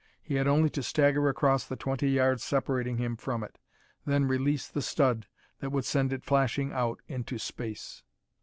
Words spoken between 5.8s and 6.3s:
send it